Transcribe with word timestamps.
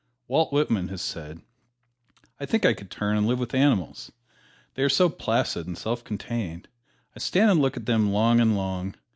Walt 0.27 0.51
Whitman 0.51 0.87
has 0.87 1.03
said: 1.03 1.43
I 2.39 2.47
think 2.47 2.65
I 2.65 2.73
could 2.73 2.89
turn 2.89 3.17
and 3.17 3.27
live 3.27 3.37
with 3.37 3.53
animals, 3.53 4.11
they 4.73 4.81
are 4.81 4.89
so 4.89 5.09
placid 5.09 5.67
and 5.67 5.77
self 5.77 6.03
contained, 6.03 6.67
I 7.15 7.19
stand 7.19 7.51
and 7.51 7.61
look 7.61 7.77
at 7.77 7.85
them 7.85 8.11
long 8.11 8.39
and 8.39 8.55
long. 8.55 8.95